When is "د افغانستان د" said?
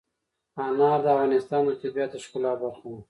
1.05-1.71